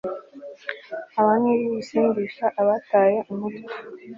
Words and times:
Abanywi 1.19 1.51
bibisindisha 1.61 2.45
abataye 2.61 3.17
umutwe 3.31 3.73